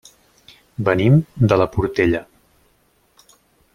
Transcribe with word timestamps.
Venim 0.87 1.19
de 1.53 1.59
la 1.63 1.67
Portella. 1.75 2.23